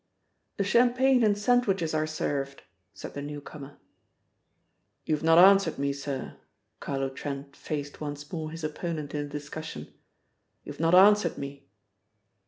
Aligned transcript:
"The 0.57 0.63
champagne 0.63 1.23
and 1.23 1.37
sandwiches 1.37 1.93
are 1.93 2.07
served," 2.07 2.63
said 2.91 3.13
the 3.13 3.21
newcomer. 3.21 3.77
"You've 5.05 5.21
not 5.21 5.37
answered 5.37 5.77
me, 5.77 5.93
sir," 5.93 6.37
Carlo 6.79 7.07
Trent 7.11 7.55
faced 7.55 8.01
once 8.01 8.31
more 8.33 8.49
his 8.49 8.63
opponent 8.63 9.13
in 9.13 9.25
the 9.27 9.29
discussion. 9.29 9.93
"You've 10.63 10.79
not 10.79 10.95
answered 10.95 11.37
me." 11.37 11.67